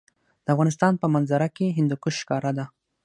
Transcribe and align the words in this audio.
د 0.45 0.47
افغانستان 0.53 0.93
په 1.01 1.05
منظره 1.13 1.47
کې 1.55 1.75
هندوکش 1.77 2.15
ښکاره 2.21 2.51
ده. 2.57 2.65